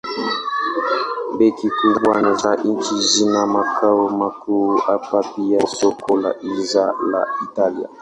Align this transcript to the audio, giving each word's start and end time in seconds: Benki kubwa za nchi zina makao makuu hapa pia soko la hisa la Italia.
Benki 1.37 1.69
kubwa 1.79 2.33
za 2.33 2.55
nchi 2.55 2.95
zina 2.95 3.45
makao 3.45 4.09
makuu 4.09 4.75
hapa 4.75 5.23
pia 5.35 5.67
soko 5.67 6.17
la 6.17 6.35
hisa 6.41 6.93
la 7.11 7.27
Italia. 7.43 7.87